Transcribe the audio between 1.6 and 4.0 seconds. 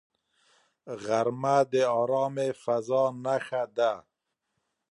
د آرامې فضاء نښه ده